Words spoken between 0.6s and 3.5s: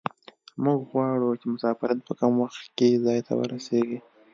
موږ غواړو چې مسافرین په کم وخت کې ځای ته